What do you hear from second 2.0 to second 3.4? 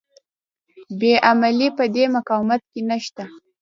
مقاومت کې نشته.